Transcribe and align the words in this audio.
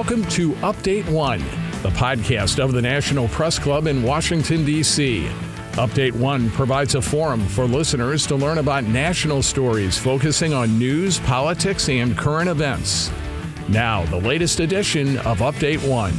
Welcome 0.00 0.24
to 0.30 0.52
Update 0.62 1.06
One, 1.10 1.40
the 1.82 1.90
podcast 1.90 2.58
of 2.58 2.72
the 2.72 2.80
National 2.80 3.28
Press 3.28 3.58
Club 3.58 3.86
in 3.86 4.02
Washington, 4.02 4.64
D.C. 4.64 5.28
Update 5.72 6.12
One 6.12 6.50
provides 6.52 6.94
a 6.94 7.02
forum 7.02 7.46
for 7.46 7.66
listeners 7.66 8.26
to 8.28 8.34
learn 8.34 8.56
about 8.56 8.84
national 8.84 9.42
stories 9.42 9.98
focusing 9.98 10.54
on 10.54 10.78
news, 10.78 11.18
politics, 11.18 11.90
and 11.90 12.16
current 12.16 12.48
events. 12.48 13.10
Now, 13.68 14.06
the 14.06 14.16
latest 14.16 14.60
edition 14.60 15.18
of 15.18 15.40
Update 15.40 15.86
One. 15.86 16.14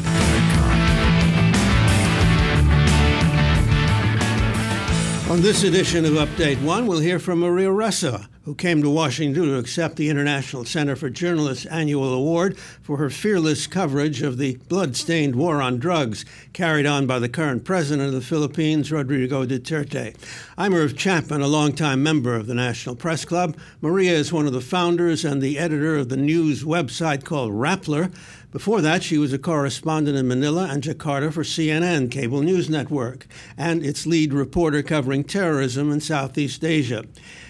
On 5.32 5.42
this 5.42 5.64
edition 5.64 6.06
of 6.06 6.12
Update 6.12 6.62
One, 6.62 6.86
we'll 6.86 7.00
hear 7.00 7.18
from 7.18 7.40
Maria 7.40 7.70
Ressa, 7.70 8.28
who 8.44 8.56
came 8.56 8.82
to 8.82 8.90
Washington 8.90 9.44
to 9.44 9.58
accept 9.58 9.98
the 9.98 10.10
International 10.10 10.66
Center 10.66 10.96
for 10.96 11.12
Journalists 11.12 11.68
Annual 11.68 12.12
Award 12.12 12.58
for 12.58 12.98
her 12.98 13.12
fearless 13.12 13.68
coverage 13.68 14.24
of 14.24 14.40
the 14.40 14.56
blood-stained 14.68 15.36
war 15.36 15.62
on 15.62 15.78
drugs 15.78 16.26
carried 16.52 16.88
on 16.88 17.06
by 17.06 17.20
the 17.20 17.30
current 17.30 17.64
president 17.64 18.08
of 18.08 18.14
the 18.14 18.22
Philippines, 18.22 18.92
Rodrigo 18.92 19.46
Duterte. 19.46 20.16
I'm 20.58 20.74
Irv 20.74 20.98
Chapman, 20.98 21.42
a 21.42 21.48
longtime 21.48 22.02
member 22.02 22.36
of 22.36 22.48
the 22.48 22.56
National 22.56 22.96
Press 22.96 23.26
Club. 23.26 23.56
Maria 23.80 24.14
is 24.14 24.34
one 24.34 24.48
of 24.48 24.54
the 24.54 24.62
founders 24.62 25.24
and 25.24 25.40
the 25.40 25.60
editor 25.60 25.96
of 25.96 26.10
the 26.10 26.18
news 26.18 26.64
website 26.64 27.24
called 27.24 27.52
Rappler. 27.52 28.12
Before 28.52 28.82
that, 28.82 29.04
she 29.04 29.20
was 29.20 29.32
a 29.32 29.40
correspondent 29.40 30.18
in 30.18 30.28
Manila 30.28 30.68
and 30.68 30.82
Jakarta 30.82 31.32
for 31.32 31.44
CNN 31.44 32.10
cable 32.10 32.42
news 32.42 32.70
network 32.70 33.28
and 33.56 33.86
its 33.86 34.08
lead 34.08 34.34
reporter 34.34 34.82
covering 34.82 35.24
terrorism 35.24 35.92
in 35.92 36.02
Southeast 36.02 36.64
Asia. 36.66 37.06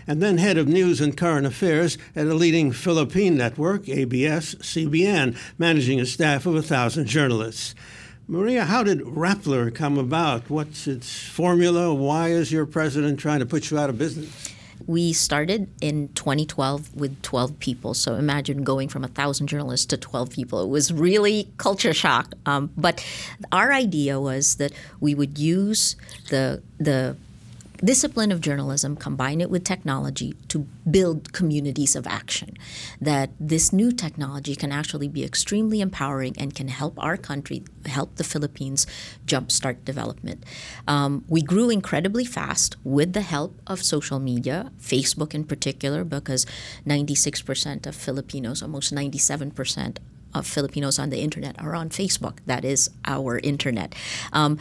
And 0.07 0.21
then 0.21 0.37
head 0.37 0.57
of 0.57 0.67
news 0.67 1.01
and 1.01 1.15
current 1.15 1.45
affairs 1.45 1.97
at 2.15 2.27
a 2.27 2.33
leading 2.33 2.71
Philippine 2.71 3.37
network, 3.37 3.87
ABS 3.87 4.55
CBN, 4.55 5.37
managing 5.57 5.99
a 5.99 6.05
staff 6.05 6.45
of 6.45 6.55
a 6.55 6.61
thousand 6.61 7.07
journalists. 7.07 7.75
Maria, 8.27 8.63
how 8.63 8.81
did 8.81 8.99
Rappler 9.01 9.75
come 9.75 9.97
about? 9.97 10.49
What's 10.49 10.87
its 10.87 11.27
formula? 11.27 11.93
Why 11.93 12.29
is 12.29 12.51
your 12.51 12.65
president 12.65 13.19
trying 13.19 13.39
to 13.39 13.45
put 13.45 13.69
you 13.69 13.77
out 13.77 13.89
of 13.89 13.97
business? 13.97 14.53
We 14.87 15.13
started 15.13 15.69
in 15.81 16.09
2012 16.13 16.95
with 16.95 17.21
12 17.21 17.59
people. 17.59 17.93
So 17.93 18.15
imagine 18.15 18.63
going 18.63 18.87
from 18.87 19.01
1,000 19.01 19.47
journalists 19.47 19.85
to 19.87 19.97
12 19.97 20.29
people. 20.29 20.63
It 20.63 20.69
was 20.69 20.93
really 20.93 21.49
culture 21.57 21.93
shock. 21.93 22.33
Um, 22.45 22.71
but 22.77 23.05
our 23.51 23.73
idea 23.73 24.19
was 24.19 24.55
that 24.55 24.71
we 24.99 25.13
would 25.13 25.37
use 25.37 25.95
the, 26.29 26.63
the 26.79 27.17
discipline 27.83 28.31
of 28.31 28.41
journalism, 28.41 28.95
combine 28.95 29.41
it 29.41 29.49
with 29.49 29.63
technology 29.63 30.33
to 30.47 30.67
build 30.89 31.33
communities 31.33 31.95
of 31.95 32.07
action. 32.07 32.57
That 32.99 33.31
this 33.39 33.73
new 33.73 33.91
technology 33.91 34.55
can 34.55 34.71
actually 34.71 35.07
be 35.07 35.23
extremely 35.23 35.81
empowering 35.81 36.35
and 36.37 36.53
can 36.53 36.67
help 36.67 36.93
our 36.97 37.17
country, 37.17 37.63
help 37.85 38.15
the 38.15 38.23
Philippines 38.23 38.87
jumpstart 39.25 39.83
development. 39.85 40.43
Um, 40.87 41.25
we 41.27 41.41
grew 41.41 41.69
incredibly 41.69 42.25
fast 42.25 42.75
with 42.83 43.13
the 43.13 43.21
help 43.21 43.59
of 43.67 43.83
social 43.83 44.19
media, 44.19 44.71
Facebook 44.79 45.33
in 45.33 45.43
particular, 45.43 46.03
because 46.03 46.45
96% 46.85 47.85
of 47.85 47.95
Filipinos, 47.95 48.61
almost 48.61 48.93
97% 48.93 49.97
of 50.33 50.47
Filipinos 50.47 50.97
on 50.97 51.09
the 51.09 51.19
internet 51.19 51.59
are 51.59 51.75
on 51.75 51.89
Facebook. 51.89 52.37
That 52.45 52.63
is 52.63 52.89
our 53.05 53.39
internet. 53.39 53.93
Um, 54.31 54.57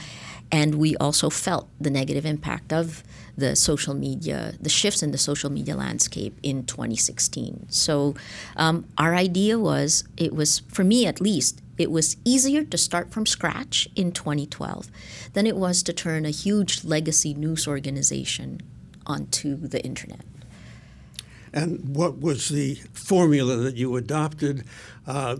and 0.52 0.76
we 0.76 0.96
also 0.96 1.30
felt 1.30 1.68
the 1.80 1.90
negative 1.90 2.26
impact 2.26 2.72
of 2.72 3.02
the 3.36 3.56
social 3.56 3.94
media, 3.94 4.54
the 4.60 4.68
shifts 4.68 5.02
in 5.02 5.12
the 5.12 5.18
social 5.18 5.50
media 5.50 5.76
landscape 5.76 6.38
in 6.42 6.64
2016. 6.64 7.66
So 7.68 8.14
um, 8.56 8.86
our 8.98 9.14
idea 9.14 9.58
was, 9.58 10.04
it 10.16 10.34
was, 10.34 10.60
for 10.68 10.84
me 10.84 11.06
at 11.06 11.20
least, 11.20 11.62
it 11.78 11.90
was 11.90 12.16
easier 12.24 12.64
to 12.64 12.76
start 12.76 13.10
from 13.10 13.24
scratch 13.24 13.88
in 13.96 14.12
2012 14.12 14.88
than 15.32 15.46
it 15.46 15.56
was 15.56 15.82
to 15.84 15.92
turn 15.92 16.26
a 16.26 16.30
huge 16.30 16.84
legacy 16.84 17.32
news 17.32 17.66
organization 17.66 18.60
onto 19.06 19.56
the 19.56 19.82
internet. 19.82 20.20
And 21.52 21.96
what 21.96 22.20
was 22.20 22.48
the 22.48 22.76
formula 22.92 23.56
that 23.56 23.76
you 23.76 23.96
adopted? 23.96 24.64
Uh, 25.06 25.36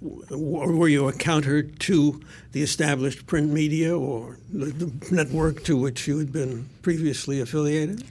were 0.00 0.88
you 0.88 1.08
a 1.08 1.12
counter 1.12 1.62
to 1.62 2.20
the 2.52 2.62
established 2.62 3.26
print 3.26 3.50
media 3.50 3.96
or 3.96 4.38
the 4.50 4.90
network 5.10 5.62
to 5.64 5.76
which 5.76 6.08
you 6.08 6.18
had 6.18 6.32
been 6.32 6.68
previously 6.82 7.40
affiliated? 7.40 8.04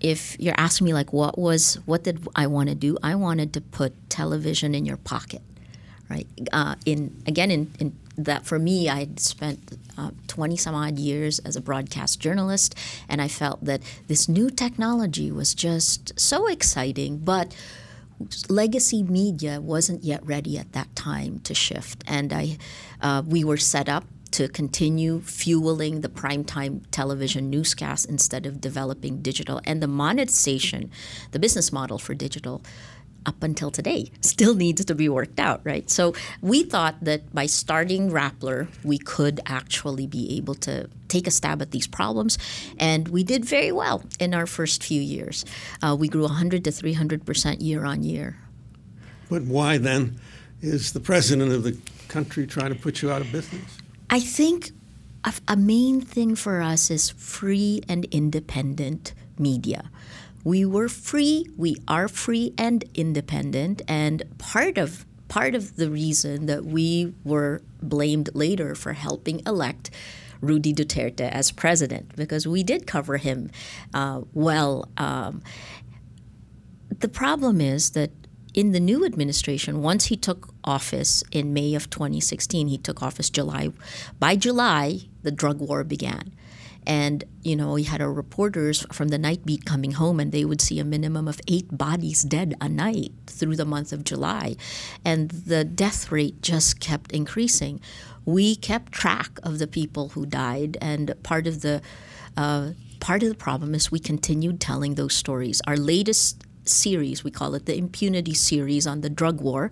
If 0.00 0.38
you're 0.38 0.54
asking 0.58 0.84
me, 0.84 0.94
like, 0.94 1.12
what 1.12 1.38
was, 1.38 1.78
what 1.86 2.04
did 2.04 2.28
I 2.36 2.46
want 2.46 2.68
to 2.68 2.74
do? 2.74 2.96
I 3.02 3.14
wanted 3.14 3.52
to 3.54 3.60
put 3.60 4.10
television 4.10 4.74
in 4.74 4.84
your 4.84 4.98
pocket, 4.98 5.42
right? 6.08 6.28
Uh, 6.52 6.74
in 6.84 7.22
again, 7.26 7.50
in, 7.50 7.72
in 7.80 7.98
that 8.18 8.44
for 8.44 8.58
me, 8.58 8.88
I 8.88 9.00
had 9.00 9.18
spent 9.18 9.83
uh, 9.96 10.10
20 10.28 10.56
some 10.56 10.74
odd 10.74 10.98
years 10.98 11.38
as 11.40 11.56
a 11.56 11.60
broadcast 11.60 12.20
journalist, 12.20 12.74
and 13.08 13.20
I 13.20 13.28
felt 13.28 13.64
that 13.64 13.82
this 14.08 14.28
new 14.28 14.50
technology 14.50 15.30
was 15.30 15.54
just 15.54 16.18
so 16.18 16.46
exciting, 16.46 17.18
but 17.18 17.54
legacy 18.48 19.02
media 19.02 19.60
wasn't 19.60 20.04
yet 20.04 20.24
ready 20.24 20.58
at 20.58 20.72
that 20.72 20.94
time 20.94 21.40
to 21.40 21.54
shift. 21.54 22.04
And 22.06 22.32
I, 22.32 22.58
uh, 23.00 23.22
we 23.26 23.44
were 23.44 23.56
set 23.56 23.88
up 23.88 24.04
to 24.32 24.48
continue 24.48 25.20
fueling 25.20 26.00
the 26.00 26.08
primetime 26.08 26.82
television 26.90 27.50
newscast 27.50 28.04
instead 28.06 28.46
of 28.46 28.60
developing 28.60 29.22
digital. 29.22 29.60
And 29.64 29.80
the 29.80 29.86
monetization, 29.86 30.90
the 31.30 31.38
business 31.38 31.72
model 31.72 31.98
for 31.98 32.14
digital, 32.14 32.60
up 33.26 33.42
until 33.42 33.70
today 33.70 34.10
still 34.20 34.54
needs 34.54 34.84
to 34.84 34.94
be 34.94 35.08
worked 35.08 35.40
out, 35.40 35.60
right? 35.64 35.88
So 35.90 36.14
we 36.40 36.62
thought 36.62 36.96
that 37.02 37.32
by 37.34 37.46
starting 37.46 38.10
Rappler, 38.10 38.68
we 38.82 38.98
could 38.98 39.40
actually 39.46 40.06
be 40.06 40.36
able 40.36 40.54
to 40.56 40.88
take 41.08 41.26
a 41.26 41.30
stab 41.30 41.62
at 41.62 41.70
these 41.70 41.86
problems, 41.86 42.38
and 42.78 43.08
we 43.08 43.24
did 43.24 43.44
very 43.44 43.72
well 43.72 44.02
in 44.18 44.34
our 44.34 44.46
first 44.46 44.82
few 44.82 45.00
years. 45.00 45.44
Uh, 45.82 45.96
we 45.98 46.08
grew 46.08 46.22
100 46.22 46.64
to 46.64 46.72
300 46.72 47.24
percent 47.24 47.60
year 47.60 47.84
on 47.84 48.02
year. 48.02 48.36
But 49.28 49.42
why 49.42 49.78
then 49.78 50.20
is 50.60 50.92
the 50.92 51.00
president 51.00 51.52
of 51.52 51.62
the 51.62 51.76
country 52.08 52.46
trying 52.46 52.72
to 52.72 52.78
put 52.78 53.02
you 53.02 53.10
out 53.10 53.20
of 53.20 53.32
business? 53.32 53.78
I 54.10 54.20
think 54.20 54.70
a, 55.24 55.32
a 55.48 55.56
main 55.56 56.00
thing 56.00 56.34
for 56.36 56.60
us 56.60 56.90
is 56.90 57.10
free 57.10 57.82
and 57.88 58.04
independent 58.06 59.14
media 59.38 59.90
we 60.44 60.64
were 60.64 60.88
free, 60.88 61.46
we 61.56 61.76
are 61.88 62.06
free 62.06 62.52
and 62.58 62.84
independent, 62.94 63.82
and 63.88 64.22
part 64.38 64.78
of 64.78 65.06
part 65.26 65.54
of 65.54 65.76
the 65.76 65.90
reason 65.90 66.46
that 66.46 66.64
we 66.64 67.14
were 67.24 67.62
blamed 67.82 68.28
later 68.34 68.74
for 68.74 68.92
helping 68.92 69.40
elect 69.46 69.90
Rudy 70.40 70.74
Duterte 70.74 71.22
as 71.22 71.50
president 71.50 72.14
because 72.14 72.46
we 72.46 72.62
did 72.62 72.86
cover 72.86 73.16
him 73.16 73.50
uh, 73.94 74.20
well. 74.34 74.88
Um, 74.98 75.42
the 77.00 77.08
problem 77.08 77.60
is 77.60 77.90
that 77.90 78.10
in 78.52 78.70
the 78.70 78.80
new 78.80 79.04
administration, 79.04 79.82
once 79.82 80.06
he 80.06 80.16
took 80.16 80.54
office 80.62 81.24
in 81.32 81.52
May 81.52 81.74
of 81.74 81.90
2016, 81.90 82.68
he 82.68 82.78
took 82.78 83.02
office 83.02 83.28
July. 83.28 83.70
By 84.20 84.36
July, 84.36 85.00
the 85.22 85.32
drug 85.32 85.58
war 85.58 85.82
began. 85.82 86.32
And, 86.86 87.24
you 87.42 87.56
know, 87.56 87.72
we 87.72 87.84
had 87.84 88.00
our 88.00 88.12
reporters 88.12 88.86
from 88.92 89.08
the 89.08 89.18
night 89.18 89.44
beat 89.44 89.64
coming 89.64 89.92
home, 89.92 90.20
and 90.20 90.32
they 90.32 90.44
would 90.44 90.60
see 90.60 90.78
a 90.78 90.84
minimum 90.84 91.28
of 91.28 91.40
eight 91.48 91.76
bodies 91.76 92.22
dead 92.22 92.54
a 92.60 92.68
night 92.68 93.12
through 93.26 93.56
the 93.56 93.64
month 93.64 93.92
of 93.92 94.04
July. 94.04 94.56
And 95.04 95.30
the 95.30 95.64
death 95.64 96.12
rate 96.12 96.42
just 96.42 96.80
kept 96.80 97.12
increasing. 97.12 97.80
We 98.24 98.56
kept 98.56 98.92
track 98.92 99.38
of 99.42 99.58
the 99.58 99.66
people 99.66 100.10
who 100.10 100.26
died, 100.26 100.76
and 100.80 101.14
part 101.22 101.46
of 101.46 101.62
the 101.62 101.82
uh, 102.36 102.70
part 103.00 103.22
of 103.22 103.28
the 103.28 103.34
problem 103.34 103.74
is 103.74 103.92
we 103.92 103.98
continued 103.98 104.60
telling 104.60 104.94
those 104.94 105.14
stories. 105.14 105.60
Our 105.66 105.76
latest 105.76 106.42
series, 106.66 107.22
we 107.22 107.30
call 107.30 107.54
it 107.54 107.66
the 107.66 107.76
impunity 107.76 108.34
series 108.34 108.86
on 108.86 109.02
the 109.02 109.10
drug 109.10 109.40
war, 109.40 109.70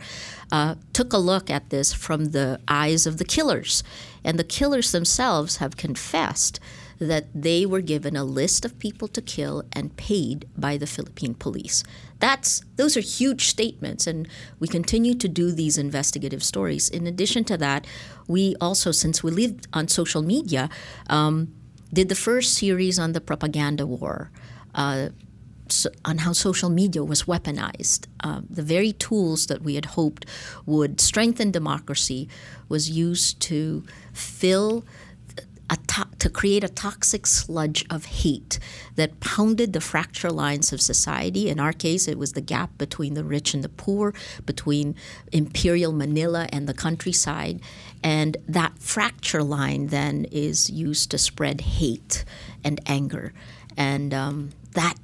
uh, 0.51 0.75
took 0.93 1.13
a 1.13 1.19
look 1.19 1.51
at 1.51 1.71
this 1.71 1.93
from 1.93 2.27
the 2.27 2.61
eyes 2.69 3.07
of 3.07 3.19
the 3.19 3.25
killers. 3.25 3.83
And 4.25 4.39
the 4.39 4.45
killers 4.45 4.93
themselves 4.93 5.57
have 5.57 5.77
confessed 5.77 6.61
that 7.09 7.27
they 7.35 7.67
were 7.67 7.81
given 7.81 8.17
a 8.17 8.25
list 8.25 8.65
of 8.65 8.79
people 8.79 9.09
to 9.09 9.21
kill 9.21 9.65
and 9.73 9.97
paid 9.97 10.49
by 10.57 10.77
the 10.77 10.87
Philippine 10.87 11.35
police. 11.35 11.83
That's 12.19 12.63
those 12.77 12.97
are 12.97 13.01
huge 13.01 13.49
statements, 13.49 14.07
and 14.07 14.29
we 14.61 14.69
continue 14.69 15.15
to 15.15 15.29
do 15.29 15.51
these 15.51 15.77
investigative 15.77 16.43
stories. 16.43 16.89
In 16.89 17.07
addition 17.07 17.45
to 17.45 17.57
that, 17.59 17.87
we 18.29 18.55
also, 18.61 18.93
since 18.93 19.23
we 19.23 19.31
lived 19.31 19.67
on 19.73 19.89
social 19.89 20.23
media, 20.23 20.69
um, 21.09 21.53
did 21.93 22.09
the 22.09 22.15
first 22.15 22.55
series 22.55 22.99
on 22.99 23.13
the 23.13 23.21
propaganda 23.21 23.87
war. 23.87 24.31
Uh, 24.75 25.09
so 25.69 25.91
on 26.05 26.19
how 26.19 26.33
social 26.33 26.69
media 26.69 27.03
was 27.03 27.25
weaponized. 27.25 28.07
Uh, 28.23 28.43
the 28.49 28.63
very 28.63 28.93
tools 28.93 29.47
that 29.47 29.63
we 29.63 29.75
had 29.75 29.87
hoped 29.87 30.27
would 30.67 31.01
strengthen 31.01 31.51
democracy 31.51 32.29
was 32.69 32.91
used 32.91 33.41
to 33.41 33.85
fill 34.13 34.85
to- 35.77 36.09
to 36.19 36.31
create 36.31 36.65
a 36.65 36.69
toxic 36.69 37.27
sludge 37.27 37.85
of 37.89 38.05
hate 38.05 38.59
that 38.97 39.21
pounded 39.21 39.73
the 39.73 39.81
fracture 39.81 40.31
lines 40.31 40.73
of 40.73 40.81
society. 40.81 41.49
In 41.49 41.61
our 41.61 41.73
case, 41.73 42.09
it 42.09 42.19
was 42.19 42.33
the 42.33 42.41
gap 42.41 42.77
between 42.79 43.15
the 43.15 43.25
rich 43.25 43.55
and 43.55 43.63
the 43.63 43.69
poor, 43.69 44.15
between 44.45 44.95
imperial 45.33 45.93
Manila 45.93 46.47
and 46.53 46.69
the 46.69 46.75
countryside. 46.75 47.61
And 48.03 48.37
that 48.49 48.79
fracture 48.79 49.43
line 49.43 49.89
then 49.89 50.27
is 50.31 50.71
used 50.71 51.11
to 51.13 51.19
spread 51.19 51.61
hate 51.61 52.25
and 52.65 52.81
anger. 52.87 53.33
And 53.77 54.13
um, 54.13 54.51
that 54.73 54.95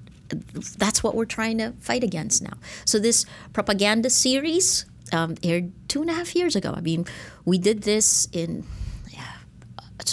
that's 0.76 1.02
what 1.02 1.14
we're 1.14 1.24
trying 1.24 1.56
to 1.58 1.72
fight 1.80 2.04
against 2.04 2.42
now. 2.42 2.58
So 2.84 2.98
this 2.98 3.24
propaganda 3.52 4.10
series 4.10 4.84
um, 5.12 5.36
aired 5.42 5.72
two 5.88 6.02
and 6.02 6.10
a 6.10 6.12
half 6.12 6.34
years 6.34 6.54
ago. 6.54 6.74
I 6.76 6.80
mean, 6.80 7.06
we 7.46 7.56
did 7.56 7.82
this 7.82 8.28
in 8.32 8.64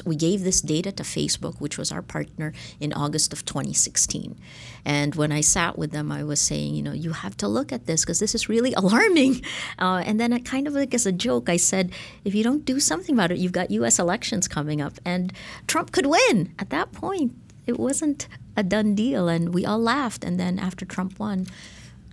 we 0.05 0.15
gave 0.15 0.43
this 0.43 0.61
data 0.61 0.91
to 0.91 1.03
Facebook, 1.03 1.59
which 1.59 1.77
was 1.77 1.91
our 1.91 2.01
partner, 2.01 2.53
in 2.79 2.93
August 2.93 3.33
of 3.33 3.45
2016. 3.45 4.37
And 4.83 5.15
when 5.15 5.31
I 5.31 5.41
sat 5.41 5.77
with 5.77 5.91
them, 5.91 6.11
I 6.11 6.23
was 6.23 6.39
saying, 6.39 6.75
you 6.75 6.83
know, 6.83 6.93
you 6.93 7.11
have 7.11 7.37
to 7.37 7.47
look 7.47 7.71
at 7.71 7.85
this 7.85 8.01
because 8.01 8.19
this 8.19 8.35
is 8.35 8.49
really 8.49 8.73
alarming. 8.77 9.41
Uh, 9.79 10.03
and 10.05 10.19
then 10.19 10.33
I 10.33 10.39
kind 10.39 10.67
of 10.67 10.73
like 10.73 10.93
as 10.93 11.05
a 11.05 11.11
joke, 11.11 11.49
I 11.49 11.57
said, 11.57 11.91
if 12.23 12.35
you 12.35 12.43
don't 12.43 12.65
do 12.65 12.79
something 12.79 13.15
about 13.15 13.31
it, 13.31 13.37
you've 13.37 13.51
got 13.51 13.71
U.S. 13.71 13.99
elections 13.99 14.47
coming 14.47 14.81
up, 14.81 14.93
and 15.05 15.33
Trump 15.67 15.91
could 15.91 16.05
win. 16.05 16.53
At 16.59 16.69
that 16.69 16.91
point, 16.91 17.33
it 17.65 17.79
wasn't 17.79 18.27
a 18.55 18.63
done 18.63 18.95
deal, 18.95 19.27
and 19.27 19.53
we 19.53 19.65
all 19.65 19.79
laughed. 19.79 20.23
And 20.23 20.39
then 20.39 20.59
after 20.59 20.85
Trump 20.85 21.19
won, 21.19 21.47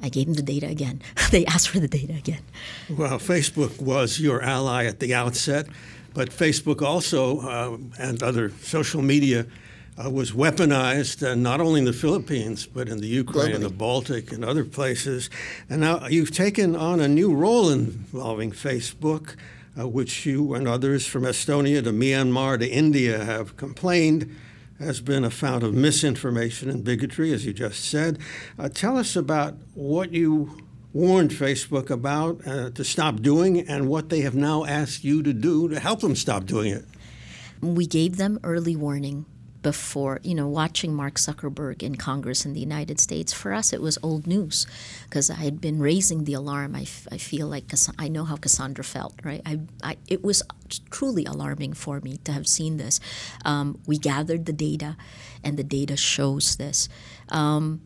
I 0.02 0.08
gave 0.08 0.26
them 0.26 0.34
the 0.34 0.42
data 0.42 0.66
again. 0.66 1.00
they 1.30 1.46
asked 1.46 1.68
for 1.68 1.78
the 1.78 1.88
data 1.88 2.14
again. 2.14 2.42
Well, 2.90 3.18
Facebook 3.18 3.80
was 3.80 4.18
your 4.18 4.42
ally 4.42 4.84
at 4.86 5.00
the 5.00 5.14
outset. 5.14 5.66
But 6.14 6.30
Facebook 6.30 6.82
also 6.82 7.40
uh, 7.40 7.78
and 7.98 8.22
other 8.22 8.50
social 8.60 9.02
media 9.02 9.46
uh, 10.02 10.10
was 10.10 10.32
weaponized 10.32 11.26
uh, 11.26 11.34
not 11.34 11.60
only 11.60 11.80
in 11.80 11.84
the 11.84 11.92
Philippines 11.92 12.66
but 12.66 12.88
in 12.88 12.98
the 12.98 13.06
Ukraine, 13.06 13.54
and 13.54 13.64
the 13.64 13.70
Baltic, 13.70 14.32
and 14.32 14.44
other 14.44 14.64
places. 14.64 15.30
And 15.68 15.80
now 15.80 16.06
you've 16.06 16.32
taken 16.32 16.74
on 16.74 17.00
a 17.00 17.08
new 17.08 17.34
role 17.34 17.70
involving 17.70 18.52
Facebook, 18.52 19.36
uh, 19.78 19.88
which 19.88 20.26
you 20.26 20.54
and 20.54 20.66
others 20.66 21.06
from 21.06 21.22
Estonia 21.24 21.82
to 21.84 21.92
Myanmar 21.92 22.58
to 22.58 22.68
India 22.68 23.24
have 23.24 23.56
complained 23.56 24.34
has 24.78 25.00
been 25.00 25.24
a 25.24 25.30
fount 25.30 25.62
of 25.62 25.72
misinformation 25.72 26.68
and 26.68 26.82
bigotry, 26.82 27.32
as 27.32 27.46
you 27.46 27.52
just 27.52 27.84
said. 27.84 28.18
Uh, 28.58 28.68
tell 28.68 28.96
us 28.96 29.14
about 29.14 29.54
what 29.74 30.12
you 30.12 30.61
warned 30.92 31.30
Facebook 31.30 31.90
about 31.90 32.46
uh, 32.46 32.70
to 32.70 32.84
stop 32.84 33.20
doing 33.22 33.60
and 33.60 33.88
what 33.88 34.08
they 34.08 34.20
have 34.20 34.34
now 34.34 34.64
asked 34.64 35.04
you 35.04 35.22
to 35.22 35.32
do 35.32 35.68
to 35.68 35.80
help 35.80 36.00
them 36.00 36.14
stop 36.14 36.44
doing 36.44 36.72
it. 36.72 36.84
We 37.60 37.86
gave 37.86 38.16
them 38.16 38.38
early 38.42 38.76
warning 38.76 39.26
before, 39.62 40.18
you 40.24 40.34
know, 40.34 40.48
watching 40.48 40.92
Mark 40.92 41.14
Zuckerberg 41.14 41.82
in 41.82 41.94
Congress 41.94 42.44
in 42.44 42.52
the 42.52 42.60
United 42.60 42.98
States, 42.98 43.32
for 43.32 43.52
us 43.52 43.72
it 43.72 43.80
was 43.80 43.96
old 44.02 44.26
news 44.26 44.66
because 45.04 45.30
I 45.30 45.34
had 45.36 45.60
been 45.60 45.78
raising 45.78 46.24
the 46.24 46.34
alarm. 46.34 46.74
I, 46.74 46.82
f- 46.82 47.06
I 47.12 47.18
feel 47.18 47.46
like 47.46 47.68
Cass- 47.68 47.92
I 47.98 48.08
know 48.08 48.24
how 48.24 48.36
Cassandra 48.36 48.82
felt, 48.84 49.14
right? 49.22 49.40
I, 49.46 49.60
I, 49.82 49.96
it 50.08 50.24
was 50.24 50.42
truly 50.90 51.24
alarming 51.24 51.74
for 51.74 52.00
me 52.00 52.16
to 52.24 52.32
have 52.32 52.48
seen 52.48 52.76
this. 52.76 52.98
Um, 53.44 53.78
we 53.86 53.98
gathered 53.98 54.46
the 54.46 54.52
data, 54.52 54.96
and 55.44 55.56
the 55.56 55.64
data 55.64 55.96
shows 55.96 56.56
this. 56.56 56.88
Um, 57.28 57.82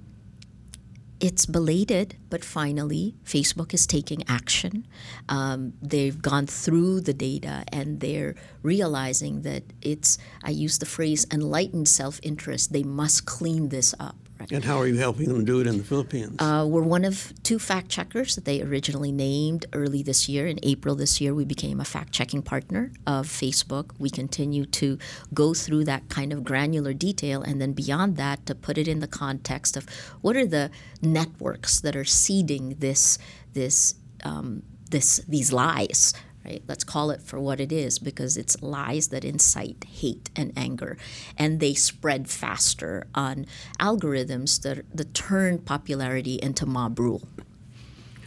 it's 1.21 1.47
belated, 1.47 2.17
but 2.29 2.45
finally, 2.45 3.15
Facebook 3.25 3.73
is 3.73 3.87
taking 3.87 4.23
action. 4.29 4.87
Um, 5.29 5.73
they've 5.81 6.21
gone 6.21 6.47
through 6.47 7.01
the 7.01 7.15
data 7.15 7.65
and 7.73 8.01
they're 8.01 8.35
realizing 8.63 9.43
that 9.43 9.65
it's, 9.81 10.19
I 10.45 10.51
use 10.51 10.79
the 10.79 10.87
phrase 10.87 11.27
enlightened 11.33 11.89
self 11.89 12.21
interest. 12.23 12.73
They 12.73 12.83
must 12.83 13.27
clean 13.27 13.71
this 13.71 13.95
up. 13.99 14.26
And 14.53 14.65
how 14.65 14.79
are 14.79 14.87
you 14.87 14.97
helping 14.97 15.29
them 15.29 15.45
do 15.45 15.61
it 15.61 15.67
in 15.67 15.79
the 15.79 15.85
Philippines? 15.85 16.37
Uh, 16.39 16.67
we're 16.69 16.83
one 16.83 17.05
of 17.05 17.33
two 17.43 17.59
fact 17.59 17.89
checkers 17.89 18.35
that 18.37 18.45
they 18.45 18.63
originally 18.63 19.13
named 19.13 19.67
early 19.73 20.03
this 20.03 20.29
year. 20.29 20.47
In 20.47 20.59
April 20.63 20.95
this 20.95 21.21
year, 21.21 21.35
we 21.35 21.45
became 21.45 21.81
a 21.81 21.85
fact 21.85 22.13
checking 22.13 22.43
partner 22.43 22.93
of 23.07 23.27
Facebook. 23.27 23.91
We 23.99 24.11
continue 24.11 24.65
to 24.67 24.99
go 25.35 25.55
through 25.55 25.85
that 25.85 26.09
kind 26.09 26.33
of 26.33 26.45
granular 26.45 26.93
detail 26.93 27.43
and 27.43 27.61
then 27.61 27.73
beyond 27.73 28.17
that 28.17 28.47
to 28.47 28.55
put 28.55 28.79
it 28.79 28.87
in 28.87 29.01
the 29.01 29.09
context 29.09 29.77
of 29.77 29.89
what 30.21 30.37
are 30.37 30.47
the 30.47 30.71
networks 31.03 31.81
that 31.81 31.97
are 31.97 32.05
seeding 32.05 32.77
this 32.79 33.19
this 33.53 33.95
um, 34.25 34.63
this 34.91 35.19
these 35.29 35.53
lies 35.53 36.15
right? 36.47 36.63
Let's 36.69 36.85
call 36.85 37.11
it 37.11 37.23
for 37.23 37.41
what 37.41 37.61
it 37.61 37.73
is 37.73 37.99
because 37.99 38.37
it's 38.37 38.63
lies 38.63 39.09
that 39.09 39.25
incite 39.25 39.85
hate 39.85 40.31
and 40.37 40.53
anger. 40.57 40.97
And 41.37 41.61
they 41.61 41.75
spread 41.75 42.29
faster 42.29 43.07
on 43.15 43.47
algorithms 43.81 44.63
that, 44.63 44.85
that 44.97 45.13
turn 45.15 45.59
popularity 45.59 46.37
into 46.43 46.65
mob 46.67 46.99
rule. 46.99 47.23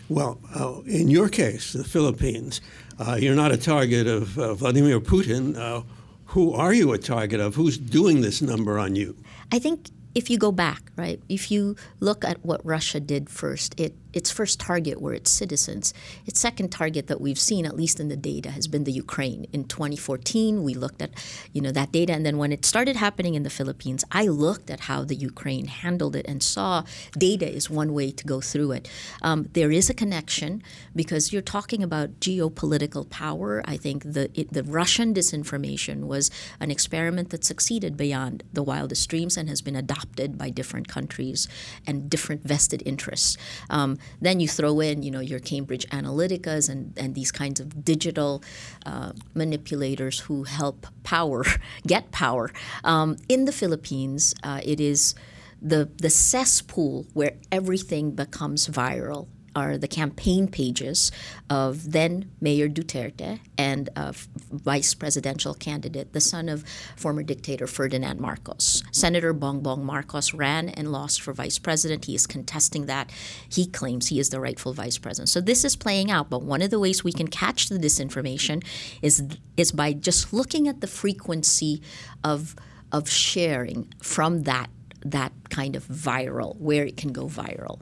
Well, 0.09 0.39
uh, 0.55 0.81
in 0.85 1.09
your 1.09 1.29
case, 1.29 1.73
the 1.73 1.83
Philippines, 1.83 2.61
uh, 2.99 3.17
you're 3.19 3.35
not 3.35 3.51
a 3.51 3.57
target 3.57 4.07
of 4.07 4.37
uh, 4.37 4.55
Vladimir 4.55 4.99
Putin. 4.99 5.55
Uh, 5.55 5.83
who 6.25 6.53
are 6.53 6.73
you 6.73 6.91
a 6.93 6.97
target 6.97 7.39
of? 7.39 7.55
Who's 7.55 7.77
doing 7.77 8.21
this 8.21 8.41
number 8.41 8.79
on 8.79 8.95
you? 8.95 9.15
I 9.51 9.59
think 9.59 9.89
if 10.15 10.29
you 10.29 10.37
go 10.37 10.51
back, 10.51 10.91
right, 10.95 11.21
if 11.29 11.51
you 11.51 11.75
look 11.99 12.25
at 12.25 12.43
what 12.43 12.65
Russia 12.65 12.99
did 12.99 13.29
first, 13.29 13.79
it 13.79 13.93
its 14.13 14.31
first 14.31 14.59
target 14.59 15.01
were 15.01 15.13
its 15.13 15.29
citizens. 15.29 15.93
Its 16.25 16.39
second 16.39 16.69
target 16.69 17.07
that 17.07 17.21
we've 17.21 17.39
seen, 17.39 17.65
at 17.65 17.75
least 17.75 17.99
in 17.99 18.09
the 18.09 18.17
data, 18.17 18.51
has 18.51 18.67
been 18.67 18.83
the 18.83 18.91
Ukraine. 18.91 19.45
In 19.53 19.65
2014, 19.65 20.63
we 20.63 20.73
looked 20.73 21.01
at, 21.01 21.11
you 21.53 21.61
know, 21.61 21.71
that 21.71 21.91
data, 21.91 22.13
and 22.13 22.25
then 22.25 22.37
when 22.37 22.51
it 22.51 22.65
started 22.65 22.95
happening 22.95 23.35
in 23.35 23.43
the 23.43 23.49
Philippines, 23.49 24.03
I 24.11 24.25
looked 24.25 24.69
at 24.69 24.81
how 24.81 25.03
the 25.03 25.15
Ukraine 25.15 25.67
handled 25.67 26.15
it 26.15 26.25
and 26.27 26.41
saw 26.41 26.83
data 27.17 27.47
is 27.47 27.69
one 27.69 27.93
way 27.93 28.11
to 28.11 28.25
go 28.25 28.41
through 28.41 28.71
it. 28.71 28.89
Um, 29.21 29.49
there 29.53 29.71
is 29.71 29.89
a 29.89 29.93
connection 29.93 30.63
because 30.95 31.31
you're 31.31 31.41
talking 31.41 31.83
about 31.83 32.19
geopolitical 32.19 33.07
power. 33.09 33.61
I 33.65 33.77
think 33.77 34.03
the 34.03 34.29
it, 34.33 34.51
the 34.51 34.63
Russian 34.63 35.13
disinformation 35.13 36.05
was 36.05 36.31
an 36.59 36.71
experiment 36.71 37.29
that 37.29 37.45
succeeded 37.45 37.95
beyond 37.95 38.43
the 38.51 38.63
wildest 38.63 39.07
dreams 39.09 39.37
and 39.37 39.49
has 39.49 39.61
been 39.61 39.75
adopted 39.75 40.37
by 40.37 40.49
different 40.49 40.87
countries 40.87 41.47
and 41.85 42.09
different 42.09 42.43
vested 42.43 42.81
interests. 42.85 43.37
Um, 43.69 43.98
then 44.21 44.39
you 44.39 44.47
throw 44.47 44.79
in, 44.79 45.03
you 45.03 45.11
know, 45.11 45.19
your 45.19 45.39
Cambridge 45.39 45.87
Analyticas 45.89 46.69
and, 46.69 46.93
and 46.97 47.15
these 47.15 47.31
kinds 47.31 47.59
of 47.59 47.83
digital 47.83 48.43
uh, 48.85 49.13
manipulators 49.33 50.21
who 50.21 50.43
help 50.43 50.87
power, 51.03 51.43
get 51.87 52.11
power. 52.11 52.51
Um, 52.83 53.17
in 53.27 53.45
the 53.45 53.51
Philippines, 53.51 54.33
uh, 54.43 54.61
it 54.63 54.79
is 54.79 55.15
the, 55.61 55.89
the 55.97 56.09
cesspool 56.09 57.07
where 57.13 57.33
everything 57.51 58.11
becomes 58.11 58.67
viral 58.67 59.27
are 59.59 59.77
the 59.77 59.87
campaign 59.87 60.47
pages 60.47 61.11
of 61.49 61.91
then 61.91 62.31
Mayor 62.39 62.69
Duterte 62.69 63.39
and 63.57 63.89
uh, 63.95 64.13
vice 64.51 64.93
presidential 64.93 65.53
candidate, 65.53 66.13
the 66.13 66.21
son 66.21 66.47
of 66.49 66.63
former 66.95 67.23
dictator 67.23 67.67
Ferdinand 67.67 68.19
Marcos. 68.19 68.83
Senator 68.91 69.33
Bongbong 69.33 69.83
Marcos 69.83 70.33
ran 70.33 70.69
and 70.69 70.91
lost 70.91 71.21
for 71.21 71.33
vice 71.33 71.59
president. 71.59 72.05
He 72.05 72.15
is 72.15 72.25
contesting 72.25 72.85
that. 72.85 73.11
He 73.49 73.67
claims 73.67 74.07
he 74.07 74.19
is 74.19 74.29
the 74.29 74.39
rightful 74.39 74.73
vice 74.73 74.97
president. 74.97 75.29
So 75.29 75.41
this 75.41 75.65
is 75.65 75.75
playing 75.75 76.09
out. 76.09 76.29
But 76.29 76.43
one 76.43 76.61
of 76.61 76.69
the 76.69 76.79
ways 76.79 77.03
we 77.03 77.11
can 77.11 77.27
catch 77.27 77.69
the 77.69 77.77
disinformation 77.77 78.63
is 79.01 79.23
is 79.57 79.71
by 79.71 79.91
just 79.93 80.31
looking 80.31 80.67
at 80.67 80.79
the 80.81 80.87
frequency 80.87 81.81
of 82.23 82.55
of 82.91 83.09
sharing 83.09 83.93
from 84.01 84.43
that 84.43 84.69
that 85.05 85.31
kind 85.49 85.75
of 85.75 85.85
viral, 85.85 86.57
where 86.57 86.85
it 86.85 86.97
can 86.97 87.11
go 87.11 87.25
viral. 87.25 87.79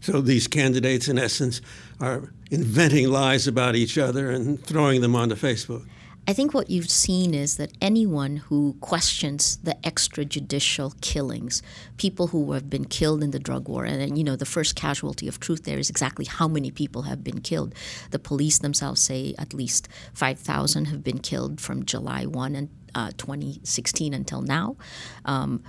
So 0.00 0.20
these 0.20 0.46
candidates, 0.46 1.08
in 1.08 1.18
essence, 1.18 1.60
are 2.00 2.32
inventing 2.50 3.10
lies 3.10 3.46
about 3.46 3.76
each 3.76 3.98
other 3.98 4.30
and 4.30 4.62
throwing 4.64 5.00
them 5.00 5.14
onto 5.14 5.34
Facebook. 5.34 5.86
I 6.28 6.32
think 6.32 6.54
what 6.54 6.70
you've 6.70 6.90
seen 6.90 7.34
is 7.34 7.56
that 7.56 7.72
anyone 7.80 8.36
who 8.36 8.76
questions 8.80 9.56
the 9.64 9.76
extrajudicial 9.82 11.00
killings, 11.00 11.62
people 11.96 12.28
who 12.28 12.52
have 12.52 12.70
been 12.70 12.84
killed 12.84 13.24
in 13.24 13.30
the 13.30 13.38
drug 13.38 13.68
war, 13.68 13.84
and 13.84 14.16
you 14.16 14.22
know 14.22 14.36
the 14.36 14.44
first 14.44 14.76
casualty 14.76 15.26
of 15.26 15.40
truth 15.40 15.64
there 15.64 15.78
is 15.78 15.90
exactly 15.90 16.26
how 16.26 16.46
many 16.46 16.70
people 16.70 17.02
have 17.02 17.24
been 17.24 17.40
killed. 17.40 17.74
The 18.10 18.18
police 18.18 18.58
themselves 18.58 19.00
say 19.00 19.34
at 19.38 19.54
least 19.54 19.88
5,000 20.14 20.84
have 20.86 21.02
been 21.02 21.18
killed 21.18 21.60
from 21.60 21.84
July 21.84 22.26
1 22.26 22.54
and 22.54 22.68
uh, 22.94 23.10
2016 23.16 24.14
until 24.14 24.42
now. 24.42 24.76
Um, 25.24 25.62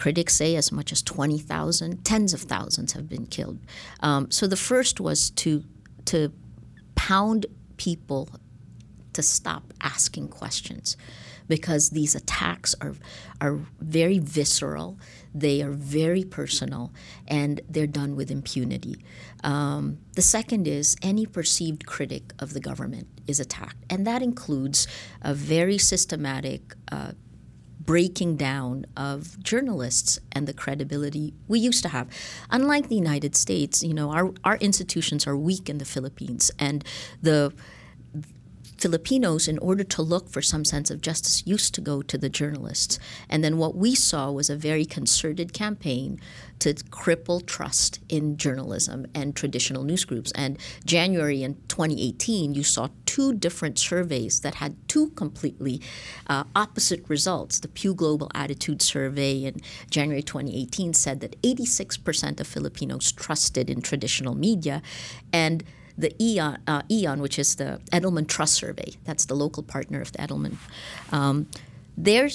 Critics 0.00 0.34
say 0.34 0.56
as 0.56 0.72
much 0.72 0.92
as 0.92 1.02
20,000, 1.02 2.02
tens 2.06 2.32
of 2.32 2.40
thousands 2.40 2.94
have 2.94 3.06
been 3.06 3.26
killed. 3.26 3.58
Um, 4.00 4.30
so 4.30 4.46
the 4.46 4.56
first 4.56 4.98
was 4.98 5.28
to, 5.32 5.62
to 6.06 6.32
pound 6.94 7.44
people 7.76 8.30
to 9.12 9.20
stop 9.20 9.74
asking 9.82 10.28
questions 10.28 10.96
because 11.48 11.90
these 11.90 12.14
attacks 12.14 12.74
are, 12.80 12.94
are 13.42 13.58
very 13.80 14.18
visceral, 14.18 14.98
they 15.34 15.60
are 15.60 15.72
very 15.72 16.24
personal, 16.24 16.92
and 17.28 17.60
they're 17.68 17.86
done 17.86 18.16
with 18.16 18.30
impunity. 18.30 19.04
Um, 19.44 19.98
the 20.14 20.22
second 20.22 20.66
is 20.66 20.96
any 21.02 21.26
perceived 21.26 21.84
critic 21.84 22.32
of 22.38 22.54
the 22.54 22.60
government 22.60 23.06
is 23.26 23.38
attacked, 23.38 23.84
and 23.90 24.06
that 24.06 24.22
includes 24.22 24.86
a 25.20 25.34
very 25.34 25.76
systematic 25.76 26.74
uh, 26.90 27.12
breaking 27.90 28.36
down 28.36 28.86
of 28.96 29.42
journalists 29.42 30.20
and 30.30 30.46
the 30.46 30.52
credibility 30.52 31.34
we 31.48 31.58
used 31.58 31.82
to 31.82 31.88
have. 31.88 32.06
Unlike 32.48 32.88
the 32.88 32.94
United 32.94 33.34
States, 33.34 33.82
you 33.82 33.92
know, 33.92 34.12
our, 34.12 34.32
our 34.44 34.56
institutions 34.58 35.26
are 35.26 35.36
weak 35.36 35.68
in 35.68 35.78
the 35.78 35.84
Philippines, 35.84 36.52
and 36.56 36.84
the 37.20 37.52
Filipinos, 38.80 39.46
in 39.46 39.58
order 39.58 39.84
to 39.84 40.00
look 40.00 40.30
for 40.30 40.40
some 40.40 40.64
sense 40.64 40.90
of 40.90 41.02
justice, 41.02 41.46
used 41.46 41.74
to 41.74 41.82
go 41.82 42.00
to 42.00 42.16
the 42.16 42.30
journalists. 42.30 42.98
And 43.28 43.44
then 43.44 43.58
what 43.58 43.76
we 43.76 43.94
saw 43.94 44.30
was 44.30 44.48
a 44.48 44.56
very 44.56 44.86
concerted 44.86 45.52
campaign 45.52 46.18
to 46.60 46.72
cripple 46.72 47.44
trust 47.44 48.00
in 48.08 48.38
journalism 48.38 49.06
and 49.14 49.36
traditional 49.36 49.84
news 49.84 50.06
groups. 50.06 50.32
And 50.32 50.58
January 50.86 51.42
in 51.42 51.56
2018, 51.68 52.54
you 52.54 52.62
saw 52.62 52.88
two 53.04 53.34
different 53.34 53.78
surveys 53.78 54.40
that 54.40 54.54
had 54.56 54.76
two 54.88 55.10
completely 55.10 55.82
uh, 56.28 56.44
opposite 56.56 57.04
results. 57.08 57.60
The 57.60 57.68
Pew 57.68 57.94
Global 57.94 58.30
Attitude 58.34 58.80
Survey 58.80 59.44
in 59.44 59.60
January 59.90 60.22
2018 60.22 60.94
said 60.94 61.20
that 61.20 61.40
86% 61.42 62.40
of 62.40 62.46
Filipinos 62.46 63.12
trusted 63.12 63.68
in 63.68 63.82
traditional 63.82 64.34
media, 64.34 64.80
and 65.32 65.64
the 66.00 66.14
Aeon, 66.22 66.58
uh, 66.66 66.82
Aeon, 66.90 67.20
which 67.20 67.38
is 67.38 67.56
the 67.56 67.80
Edelman 67.92 68.26
Trust 68.26 68.54
Survey, 68.54 68.92
that's 69.04 69.26
the 69.26 69.34
local 69.34 69.62
partner 69.62 70.00
of 70.00 70.12
the 70.12 70.18
Edelman, 70.18 70.56
um, 71.12 71.46
their 71.96 72.30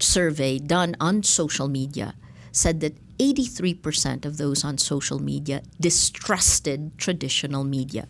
survey 0.00 0.58
done 0.58 0.94
on 1.00 1.22
social 1.22 1.68
media 1.68 2.14
said 2.52 2.80
that 2.80 2.94
83% 3.18 4.24
of 4.24 4.36
those 4.36 4.64
on 4.64 4.78
social 4.78 5.18
media 5.18 5.62
distrusted 5.80 6.96
traditional 6.98 7.64
media. 7.64 8.06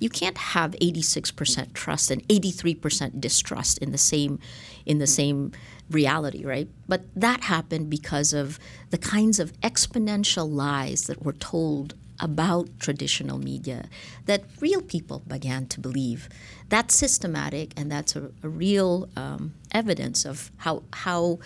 You 0.00 0.08
can't 0.08 0.38
have 0.38 0.72
86% 0.72 1.72
trust 1.72 2.10
and 2.10 2.26
83% 2.28 3.20
distrust 3.20 3.78
in 3.78 3.92
the 3.92 3.98
same 3.98 4.38
in 4.86 4.98
the 4.98 5.06
same 5.06 5.52
reality, 5.90 6.44
right? 6.44 6.68
But 6.88 7.02
that 7.14 7.42
happened 7.44 7.90
because 7.90 8.32
of 8.32 8.58
the 8.90 8.98
kinds 8.98 9.38
of 9.38 9.52
exponential 9.60 10.50
lies 10.50 11.04
that 11.04 11.24
were 11.24 11.32
told 11.32 11.94
about 12.20 12.68
traditional 12.78 13.38
media 13.38 13.88
that 14.26 14.42
real 14.60 14.82
people 14.82 15.22
began 15.26 15.66
to 15.66 15.80
believe. 15.80 16.28
That's 16.68 16.94
systematic, 16.94 17.72
and 17.76 17.90
that's 17.90 18.16
a, 18.16 18.30
a 18.42 18.48
real 18.48 19.08
um, 19.16 19.54
evidence 19.72 20.24
of 20.24 20.50
how 20.58 20.82
how 20.92 21.38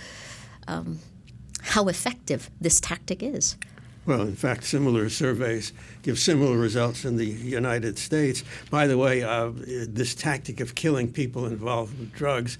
um, 0.66 0.98
how 1.62 1.88
effective 1.88 2.50
this 2.60 2.80
tactic 2.80 3.22
is. 3.22 3.56
Well, 4.04 4.22
in 4.22 4.34
fact, 4.34 4.64
similar 4.64 5.08
surveys 5.08 5.72
give 6.02 6.18
similar 6.18 6.56
results 6.56 7.04
in 7.04 7.16
the 7.16 7.26
United 7.26 7.98
States. 7.98 8.42
By 8.68 8.88
the 8.88 8.98
way, 8.98 9.22
uh, 9.22 9.52
this 9.54 10.14
tactic 10.16 10.58
of 10.58 10.74
killing 10.74 11.12
people 11.12 11.46
involved 11.46 11.96
with 12.00 12.12
drugs, 12.12 12.58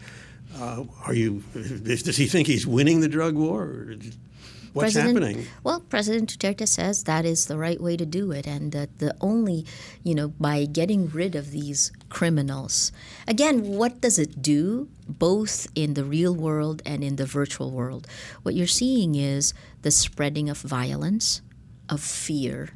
uh, 0.57 0.85
are 1.05 1.15
you? 1.15 1.43
Does 1.53 2.17
he 2.17 2.27
think 2.27 2.47
he's 2.47 2.67
winning 2.67 3.01
the 3.01 3.09
drug 3.09 3.35
war? 3.35 3.95
What's 4.73 4.95
President, 4.95 5.23
happening? 5.23 5.47
Well, 5.63 5.81
President 5.81 6.31
Duterte 6.39 6.67
says 6.67 7.05
that 7.05 7.25
is 7.25 7.47
the 7.47 7.59
right 7.59 7.81
way 7.81 7.97
to 7.97 8.07
do 8.07 8.33
it, 8.33 8.47
and 8.47 8.73
that 8.73 8.99
the 8.99 9.15
only, 9.21 9.67
you 10.03 10.15
know, 10.15 10.29
by 10.29 10.65
getting 10.65 11.09
rid 11.11 11.35
of 11.35 11.51
these 11.51 11.93
criminals. 12.09 12.91
Again, 13.29 13.63
what 13.63 14.01
does 14.01 14.19
it 14.19 14.41
do, 14.41 14.89
both 15.07 15.67
in 15.75 15.95
the 15.95 16.05
real 16.05 16.35
world 16.35 16.81
and 16.87 17.05
in 17.05 17.17
the 17.17 17.27
virtual 17.27 17.71
world? 17.71 18.07
What 18.43 18.55
you're 18.55 18.67
seeing 18.67 19.15
is 19.15 19.53
the 19.83 19.91
spreading 19.91 20.49
of 20.49 20.59
violence, 20.59 21.43
of 21.91 22.01
fear, 22.01 22.71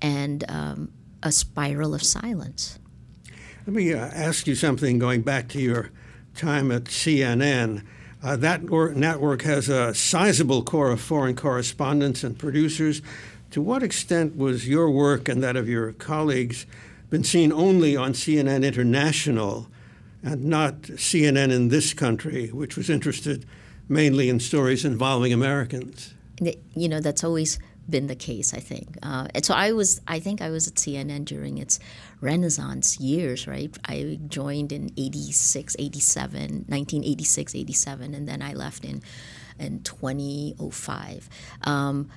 and 0.00 0.44
um, 0.48 0.92
a 1.22 1.32
spiral 1.32 1.94
of 1.94 2.04
silence. 2.04 2.78
Let 3.66 3.74
me 3.74 3.92
uh, 3.92 3.98
ask 3.98 4.46
you 4.46 4.54
something 4.54 4.98
going 4.98 5.22
back 5.22 5.48
to 5.48 5.60
your 5.60 5.90
time 6.36 6.70
at 6.70 6.84
CNN. 6.84 7.82
Uh, 8.24 8.36
that 8.36 8.62
network 8.96 9.42
has 9.42 9.68
a 9.68 9.94
sizable 9.94 10.62
core 10.62 10.90
of 10.90 10.98
foreign 10.98 11.36
correspondents 11.36 12.24
and 12.24 12.38
producers. 12.38 13.02
To 13.50 13.60
what 13.60 13.82
extent 13.82 14.34
was 14.34 14.66
your 14.66 14.90
work 14.90 15.28
and 15.28 15.42
that 15.42 15.56
of 15.56 15.68
your 15.68 15.92
colleagues 15.92 16.64
been 17.10 17.22
seen 17.22 17.52
only 17.52 17.94
on 17.94 18.14
CNN 18.14 18.66
International 18.66 19.68
and 20.22 20.46
not 20.46 20.80
CNN 20.82 21.52
in 21.52 21.68
this 21.68 21.92
country, 21.92 22.48
which 22.48 22.78
was 22.78 22.88
interested 22.88 23.44
mainly 23.90 24.30
in 24.30 24.40
stories 24.40 24.86
involving 24.86 25.34
Americans? 25.34 26.14
You 26.40 26.88
know, 26.88 27.00
that's 27.00 27.22
always 27.24 27.58
been 27.88 28.06
the 28.06 28.16
case, 28.16 28.54
I 28.54 28.60
think. 28.60 28.96
Uh, 29.02 29.28
and 29.34 29.44
so 29.44 29.54
I 29.54 29.72
was, 29.72 30.00
I 30.06 30.20
think 30.20 30.40
I 30.40 30.50
was 30.50 30.68
at 30.68 30.74
CNN 30.74 31.24
during 31.24 31.58
its 31.58 31.78
renaissance 32.20 32.98
years, 32.98 33.46
right? 33.46 33.76
I 33.84 34.18
joined 34.28 34.72
in 34.72 34.90
86, 34.96 35.76
87, 35.78 36.40
1986, 36.40 37.54
87, 37.54 38.14
and 38.14 38.28
then 38.28 38.42
I 38.42 38.54
left 38.54 38.84
in, 38.84 39.02
in 39.58 39.82
2005. 39.82 41.28
Um, 41.62 42.10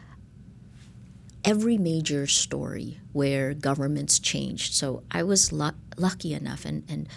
every 1.44 1.78
major 1.78 2.28
story 2.28 3.00
where 3.14 3.54
governments 3.54 4.20
changed. 4.20 4.74
So 4.74 5.04
I 5.12 5.24
was 5.24 5.52
lu- 5.52 5.72
lucky 5.98 6.34
enough 6.34 6.66
and, 6.66 6.84
and 6.90 7.08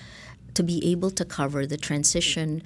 to 0.61 0.65
be 0.65 0.93
able 0.93 1.11
to 1.11 1.25
cover 1.25 1.65
the 1.65 1.79
transition 1.79 2.63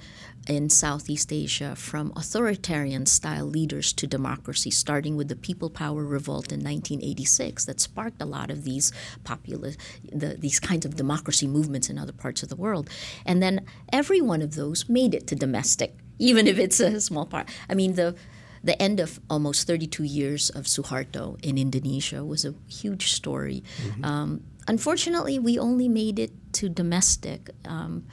in 0.49 0.69
Southeast 0.69 1.31
Asia 1.31 1.77
from 1.77 2.11
authoritarian 2.17 3.05
style 3.05 3.45
leaders 3.45 3.93
to 3.93 4.05
democracy, 4.05 4.69
starting 4.69 5.15
with 5.15 5.29
the 5.29 5.35
People 5.37 5.69
Power 5.69 6.03
Revolt 6.03 6.51
in 6.51 6.59
1986 6.59 7.63
that 7.63 7.79
sparked 7.79 8.21
a 8.21 8.25
lot 8.25 8.51
of 8.51 8.65
these 8.65 8.91
populist, 9.23 9.79
the, 10.11 10.35
these 10.37 10.59
kinds 10.59 10.85
of 10.85 10.97
democracy 10.97 11.47
movements 11.47 11.89
in 11.89 11.97
other 11.97 12.11
parts 12.11 12.43
of 12.43 12.49
the 12.49 12.57
world. 12.57 12.89
And 13.25 13.41
then 13.41 13.65
every 13.93 14.19
one 14.19 14.41
of 14.41 14.55
those 14.55 14.89
made 14.89 15.13
it 15.15 15.25
to 15.27 15.35
domestic, 15.35 15.95
even 16.19 16.47
if 16.47 16.59
it's 16.59 16.81
a 16.81 16.99
small 16.99 17.25
part. 17.25 17.47
I 17.69 17.75
mean, 17.75 17.93
the 17.93 18.13
the 18.61 18.81
end 18.81 18.99
of 18.99 19.19
almost 19.29 19.67
32 19.67 20.03
years 20.03 20.49
of 20.49 20.63
Suharto 20.65 21.37
in 21.45 21.55
Indonesia 21.55 22.25
was 22.25 22.43
a 22.45 22.55
huge 22.67 23.13
story. 23.13 23.63
Mm-hmm. 23.83 24.03
Um, 24.03 24.43
unfortunately, 24.67 25.39
we 25.39 25.57
only 25.59 25.87
made 25.87 26.19
it 26.19 26.31
to 26.53 26.69
domestic 26.69 27.49
um, 27.65 28.05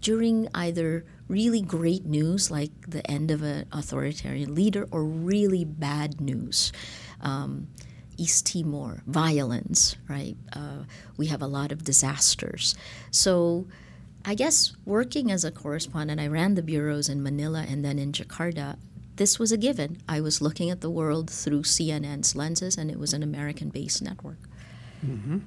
during 0.00 0.48
either 0.54 1.04
really 1.28 1.60
great 1.60 2.04
news, 2.04 2.50
like 2.50 2.70
the 2.86 3.08
end 3.10 3.30
of 3.30 3.42
an 3.42 3.66
authoritarian 3.72 4.54
leader, 4.54 4.86
or 4.90 5.04
really 5.04 5.64
bad 5.64 6.20
news. 6.20 6.72
Um, 7.20 7.68
East 8.16 8.46
Timor, 8.46 9.02
violence, 9.06 9.96
right? 10.08 10.36
Uh, 10.52 10.84
we 11.16 11.26
have 11.26 11.42
a 11.42 11.46
lot 11.46 11.72
of 11.72 11.84
disasters. 11.84 12.76
So, 13.10 13.66
I 14.24 14.34
guess 14.34 14.74
working 14.84 15.30
as 15.30 15.44
a 15.44 15.50
correspondent, 15.50 16.20
I 16.20 16.28
ran 16.28 16.54
the 16.54 16.62
bureaus 16.62 17.08
in 17.08 17.22
Manila 17.22 17.64
and 17.68 17.84
then 17.84 17.98
in 17.98 18.12
Jakarta. 18.12 18.78
This 19.16 19.38
was 19.38 19.52
a 19.52 19.56
given. 19.56 19.98
I 20.08 20.20
was 20.20 20.40
looking 20.40 20.70
at 20.70 20.80
the 20.80 20.90
world 20.90 21.30
through 21.30 21.62
CNN's 21.62 22.34
lenses, 22.34 22.76
and 22.76 22.90
it 22.90 22.98
was 22.98 23.12
an 23.12 23.22
American 23.22 23.68
based 23.68 24.02
network. 24.02 24.38
Mm-hmm. 25.04 25.38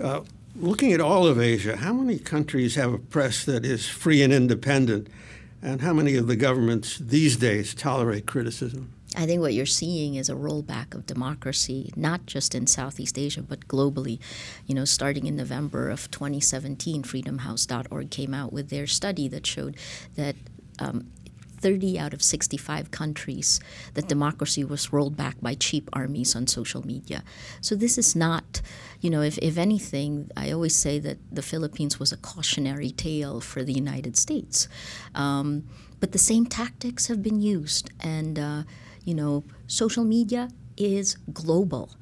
Uh, 0.00 0.22
looking 0.56 0.92
at 0.92 1.00
all 1.00 1.26
of 1.26 1.40
Asia, 1.40 1.76
how 1.76 1.92
many 1.92 2.18
countries 2.18 2.74
have 2.74 2.92
a 2.92 2.98
press 2.98 3.44
that 3.44 3.64
is 3.64 3.88
free 3.88 4.22
and 4.22 4.32
independent? 4.32 5.08
And 5.62 5.82
how 5.82 5.92
many 5.92 6.16
of 6.16 6.26
the 6.26 6.36
governments 6.36 6.96
these 6.98 7.36
days 7.36 7.74
tolerate 7.74 8.26
criticism? 8.26 8.94
I 9.16 9.26
think 9.26 9.40
what 9.40 9.54
you're 9.54 9.66
seeing 9.66 10.14
is 10.14 10.28
a 10.28 10.34
rollback 10.34 10.94
of 10.94 11.04
democracy, 11.04 11.92
not 11.96 12.26
just 12.26 12.54
in 12.54 12.66
Southeast 12.66 13.18
Asia, 13.18 13.42
but 13.42 13.66
globally. 13.66 14.20
You 14.66 14.74
know, 14.74 14.84
starting 14.84 15.26
in 15.26 15.36
November 15.36 15.90
of 15.90 16.10
2017, 16.10 17.02
freedomhouse.org 17.02 18.10
came 18.10 18.32
out 18.32 18.52
with 18.52 18.70
their 18.70 18.86
study 18.86 19.26
that 19.28 19.46
showed 19.46 19.76
that 20.14 20.36
um, 20.78 21.08
30 21.60 21.98
out 21.98 22.14
of 22.14 22.22
65 22.22 22.90
countries 22.90 23.60
that 23.94 24.08
democracy 24.08 24.64
was 24.64 24.92
rolled 24.92 25.16
back 25.16 25.36
by 25.40 25.54
cheap 25.54 25.88
armies 25.92 26.34
on 26.34 26.46
social 26.46 26.86
media. 26.86 27.22
So 27.60 27.74
this 27.74 27.98
is 27.98 28.16
not, 28.16 28.62
you 29.00 29.10
know, 29.10 29.22
if, 29.22 29.38
if 29.38 29.58
anything, 29.58 30.30
I 30.36 30.50
always 30.50 30.74
say 30.74 30.98
that 31.00 31.18
the 31.30 31.42
Philippines 31.42 31.98
was 31.98 32.12
a 32.12 32.16
cautionary 32.16 32.90
tale 32.90 33.40
for 33.40 33.62
the 33.62 33.72
United 33.72 34.16
States. 34.16 34.68
Um, 35.14 35.64
but 36.00 36.12
the 36.12 36.18
same 36.18 36.46
tactics 36.46 37.08
have 37.08 37.22
been 37.22 37.40
used. 37.40 37.90
And, 38.00 38.38
uh, 38.38 38.62
you 39.04 39.14
know, 39.14 39.44
social 39.66 40.04
media 40.04 40.48
is 40.76 41.16
global. 41.32 41.96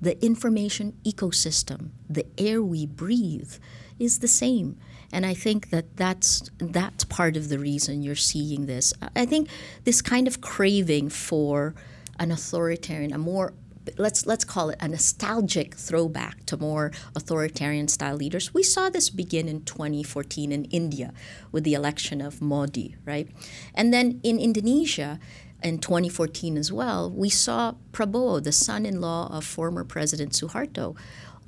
The 0.00 0.22
information 0.24 0.94
ecosystem, 1.04 1.90
the 2.10 2.26
air 2.36 2.62
we 2.62 2.84
breathe, 2.84 3.54
is 3.98 4.18
the 4.18 4.28
same. 4.28 4.76
And 5.14 5.24
I 5.24 5.32
think 5.32 5.70
that 5.70 5.96
that's 5.96 6.50
that's 6.58 7.04
part 7.04 7.36
of 7.36 7.48
the 7.48 7.60
reason 7.60 8.02
you're 8.02 8.16
seeing 8.16 8.66
this. 8.66 8.92
I 9.14 9.24
think 9.24 9.48
this 9.84 10.02
kind 10.02 10.26
of 10.26 10.40
craving 10.40 11.10
for 11.10 11.72
an 12.18 12.32
authoritarian, 12.32 13.12
a 13.12 13.18
more 13.18 13.54
let's 13.96 14.26
let's 14.26 14.44
call 14.44 14.70
it 14.70 14.78
a 14.80 14.88
nostalgic 14.88 15.76
throwback 15.76 16.44
to 16.46 16.56
more 16.56 16.90
authoritarian 17.14 17.86
style 17.86 18.16
leaders. 18.16 18.52
We 18.52 18.64
saw 18.64 18.90
this 18.90 19.08
begin 19.08 19.46
in 19.48 19.62
2014 19.62 20.50
in 20.50 20.64
India 20.64 21.12
with 21.52 21.62
the 21.62 21.74
election 21.74 22.20
of 22.20 22.42
Modi, 22.42 22.96
right? 23.04 23.28
And 23.72 23.94
then 23.94 24.20
in 24.24 24.40
Indonesia 24.40 25.20
in 25.62 25.78
2014 25.78 26.58
as 26.58 26.72
well, 26.72 27.08
we 27.08 27.30
saw 27.30 27.74
Prabowo, 27.92 28.42
the 28.42 28.52
son-in-law 28.52 29.28
of 29.30 29.44
former 29.44 29.84
President 29.84 30.32
Suharto, 30.32 30.96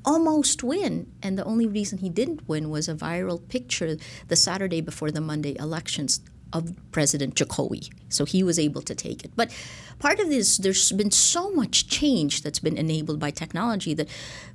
almost 0.07 0.63
win. 0.63 1.13
And 1.23 1.37
the 1.37 1.45
only 1.45 1.67
reason 1.67 1.99
he 1.99 2.09
didn't 2.09 2.49
win 2.49 2.71
was 2.71 2.89
a 2.89 2.95
viral 2.95 3.47
picture 3.49 3.97
the 4.29 4.37
Saturday 4.37 4.81
before 4.81 5.11
the 5.11 5.21
Monday 5.21 5.57
elections 5.59 6.21
of 6.53 6.73
President 6.93 7.35
Jokowi. 7.35 7.93
So 8.09 8.25
he 8.25 8.43
was 8.43 8.59
able 8.59 8.81
to 8.83 8.95
take 8.95 9.25
it. 9.25 9.33
But 9.35 9.55
part 9.99 10.21
of 10.21 10.29
this, 10.29 10.59
there's 10.59 10.93
been 10.93 11.11
so 11.11 11.51
much 11.51 11.89
change 11.89 12.43
that's 12.43 12.61
been 12.61 12.79
enabled 12.79 13.19
by 13.19 13.31
technology 13.31 13.95
that 13.95 14.09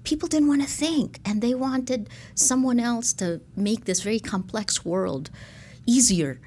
people 0.03 0.27
didn't 0.27 0.47
want 0.47 0.61
to 0.61 0.67
think 0.67 1.19
and 1.25 1.41
they 1.41 1.53
wanted 1.53 2.09
someone 2.33 2.79
else 2.79 3.13
to 3.13 3.41
make 3.55 3.85
this 3.85 4.01
very 4.01 4.19
complex 4.19 4.85
world 4.85 5.29
easier. 5.85 6.39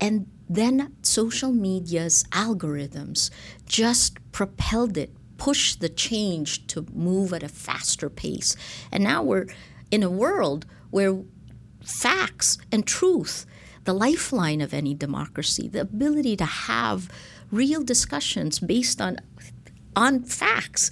And 0.00 0.28
then 0.48 0.94
social 1.02 1.52
media's 1.52 2.24
algorithms 2.30 3.30
just 3.66 4.18
propelled 4.32 4.96
it, 4.96 5.10
pushed 5.36 5.80
the 5.80 5.88
change 5.88 6.66
to 6.68 6.86
move 6.92 7.32
at 7.32 7.42
a 7.42 7.48
faster 7.48 8.08
pace. 8.08 8.56
And 8.92 9.04
now 9.04 9.22
we're 9.22 9.46
in 9.90 10.02
a 10.02 10.10
world 10.10 10.66
where 10.90 11.22
facts 11.82 12.58
and 12.72 12.86
truth, 12.86 13.46
the 13.84 13.92
lifeline 13.92 14.60
of 14.60 14.72
any 14.72 14.94
democracy, 14.94 15.68
the 15.68 15.82
ability 15.82 16.36
to 16.36 16.44
have 16.44 17.08
real 17.50 17.82
discussions 17.82 18.58
based 18.58 19.00
on 19.00 19.18
on 19.96 20.24
facts, 20.24 20.90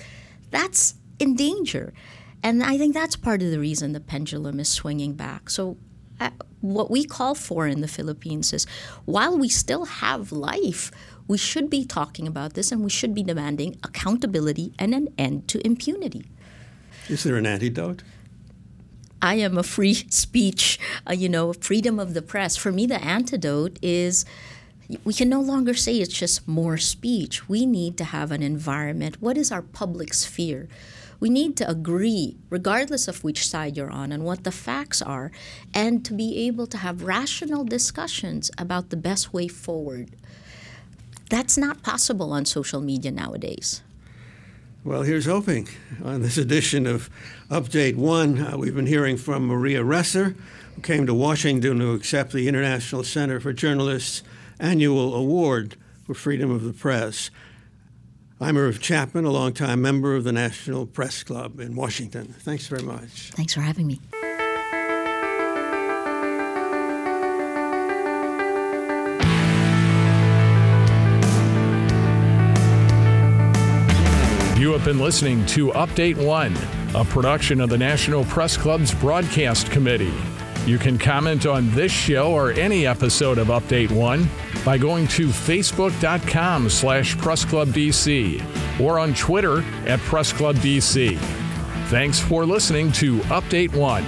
that's 0.50 0.94
in 1.18 1.34
danger. 1.34 1.92
And 2.42 2.62
I 2.62 2.78
think 2.78 2.94
that's 2.94 3.16
part 3.16 3.42
of 3.42 3.50
the 3.50 3.58
reason 3.58 3.92
the 3.92 4.00
pendulum 4.00 4.61
is 4.61 4.68
swinging 4.68 5.14
back. 5.14 5.50
So 5.50 5.76
uh, 6.20 6.30
what 6.61 6.90
we 6.90 7.04
call 7.04 7.34
for 7.34 7.66
in 7.66 7.80
the 7.80 7.88
Philippines 7.88 8.52
is 8.52 8.64
while 9.04 9.37
we 9.37 9.49
still 9.49 9.87
have 9.87 10.30
life, 10.30 10.90
we 11.28 11.38
should 11.38 11.70
be 11.70 11.84
talking 11.84 12.26
about 12.26 12.54
this 12.54 12.72
and 12.72 12.82
we 12.82 12.90
should 12.90 13.14
be 13.14 13.22
demanding 13.22 13.78
accountability 13.82 14.72
and 14.78 14.94
an 14.94 15.08
end 15.16 15.48
to 15.48 15.64
impunity. 15.66 16.26
Is 17.08 17.22
there 17.24 17.36
an 17.36 17.46
antidote? 17.46 18.02
I 19.20 19.34
am 19.36 19.56
a 19.56 19.62
free 19.62 19.94
speech, 19.94 20.80
uh, 21.08 21.12
you 21.12 21.28
know, 21.28 21.52
freedom 21.52 22.00
of 22.00 22.14
the 22.14 22.22
press. 22.22 22.56
For 22.56 22.72
me, 22.72 22.86
the 22.86 23.02
antidote 23.02 23.78
is 23.80 24.24
we 25.04 25.14
can 25.14 25.28
no 25.28 25.40
longer 25.40 25.74
say 25.74 25.96
it's 25.96 26.12
just 26.12 26.48
more 26.48 26.76
speech. 26.76 27.48
We 27.48 27.64
need 27.64 27.96
to 27.98 28.04
have 28.04 28.32
an 28.32 28.42
environment. 28.42 29.22
What 29.22 29.38
is 29.38 29.52
our 29.52 29.62
public 29.62 30.12
sphere? 30.12 30.68
We 31.20 31.30
need 31.30 31.56
to 31.58 31.70
agree, 31.70 32.36
regardless 32.50 33.06
of 33.06 33.22
which 33.22 33.46
side 33.46 33.76
you're 33.76 33.92
on, 33.92 34.10
and 34.10 34.24
what 34.24 34.42
the 34.42 34.50
facts 34.50 35.00
are, 35.00 35.30
and 35.72 36.04
to 36.04 36.12
be 36.12 36.36
able 36.48 36.66
to 36.66 36.78
have 36.78 37.04
rational 37.04 37.62
discussions 37.62 38.50
about 38.58 38.90
the 38.90 38.96
best 38.96 39.32
way 39.32 39.46
forward. 39.46 40.16
That's 41.32 41.56
not 41.56 41.82
possible 41.82 42.34
on 42.34 42.44
social 42.44 42.82
media 42.82 43.10
nowadays. 43.10 43.80
Well, 44.84 45.00
here's 45.00 45.24
hoping. 45.24 45.66
On 46.04 46.20
this 46.20 46.36
edition 46.36 46.86
of 46.86 47.08
Update 47.48 47.96
One, 47.96 48.38
uh, 48.38 48.58
we've 48.58 48.74
been 48.74 48.84
hearing 48.84 49.16
from 49.16 49.46
Maria 49.46 49.80
Ressa, 49.82 50.36
who 50.74 50.82
came 50.82 51.06
to 51.06 51.14
Washington 51.14 51.78
to 51.78 51.92
accept 51.92 52.34
the 52.34 52.48
International 52.48 53.02
Center 53.02 53.40
for 53.40 53.54
Journalists 53.54 54.22
annual 54.60 55.14
award 55.14 55.76
for 56.06 56.12
freedom 56.12 56.50
of 56.50 56.64
the 56.64 56.74
press. 56.74 57.30
I'm 58.38 58.58
Irv 58.58 58.82
Chapman, 58.82 59.24
a 59.24 59.30
longtime 59.30 59.80
member 59.80 60.14
of 60.14 60.24
the 60.24 60.32
National 60.32 60.84
Press 60.84 61.22
Club 61.22 61.60
in 61.60 61.74
Washington. 61.74 62.34
Thanks 62.40 62.66
very 62.66 62.82
much. 62.82 63.30
Thanks 63.30 63.54
for 63.54 63.62
having 63.62 63.86
me. 63.86 64.02
You 74.72 74.78
have 74.78 74.86
been 74.86 75.00
listening 75.00 75.44
to 75.48 75.68
Update 75.72 76.16
One, 76.16 76.56
a 76.94 77.04
production 77.04 77.60
of 77.60 77.68
the 77.68 77.76
National 77.76 78.24
Press 78.24 78.56
Club's 78.56 78.94
Broadcast 78.94 79.70
Committee. 79.70 80.14
You 80.64 80.78
can 80.78 80.96
comment 80.96 81.44
on 81.44 81.70
this 81.72 81.92
show 81.92 82.32
or 82.32 82.52
any 82.52 82.86
episode 82.86 83.36
of 83.36 83.48
Update 83.48 83.90
One 83.90 84.26
by 84.64 84.78
going 84.78 85.08
to 85.08 85.26
facebook.com 85.26 86.70
slash 86.70 87.16
pressclubdc 87.18 88.80
or 88.80 88.98
on 88.98 89.12
Twitter 89.12 89.58
at 89.86 89.98
pressclubdc. 90.00 91.18
Thanks 91.88 92.18
for 92.18 92.46
listening 92.46 92.92
to 92.92 93.18
Update 93.24 93.76
One. 93.76 94.06